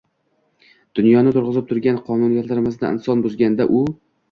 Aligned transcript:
dunyoni 0.99 1.35
turg‘izib 1.35 1.69
turgan 1.73 2.01
qonuniyatlarni 2.09 2.75
inson 2.97 3.25
buzganda 3.29 3.71
u 3.81 3.87